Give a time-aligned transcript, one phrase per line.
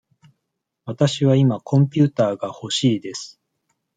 [0.85, 3.39] わたしは今コンピューターがほしいです。